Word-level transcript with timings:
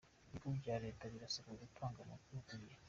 Ibigo 0.27 0.49
bya 0.59 0.75
Leta 0.83 1.03
birasabwa 1.13 1.53
gutanga 1.63 1.97
amakuru 2.01 2.37
ku 2.47 2.53
gihe 2.61 2.77